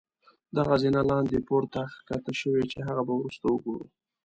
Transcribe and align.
دغه 0.57 0.73
زينې 0.81 1.01
لاندې 1.11 1.45
پوړ 1.47 1.63
ته 1.73 1.81
ښکته 1.95 2.33
شوي 2.41 2.63
چې 2.71 2.77
هغه 2.87 3.01
به 3.07 3.13
وروسته 3.17 3.45
وګورو. 3.49 3.87